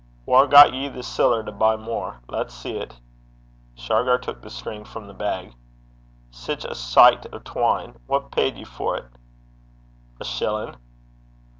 'Whaur 0.25 0.47
got 0.47 0.73
ye 0.73 0.87
the 0.89 1.03
siller 1.03 1.43
to 1.43 1.51
buy 1.51 1.75
mair? 1.77 2.21
Lat's 2.27 2.55
see 2.55 2.83
't?' 2.83 2.95
Shargar 3.75 4.17
took 4.17 4.41
the 4.41 4.49
string 4.49 4.83
from 4.83 5.05
the 5.05 5.13
bag. 5.13 5.53
'Sic 6.31 6.63
a 6.63 6.73
sicht 6.73 7.27
o' 7.31 7.37
twine! 7.37 7.95
What 8.07 8.31
paid 8.31 8.57
ye 8.57 8.63
for 8.63 8.99
't?' 8.99 9.05
'A 10.19 10.25
shillin'.' 10.25 10.75